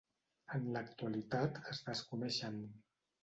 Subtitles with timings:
[0.55, 2.57] En l'actualitat es desconeixen.